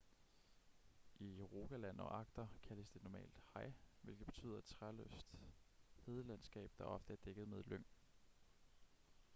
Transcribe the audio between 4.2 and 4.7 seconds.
betyder et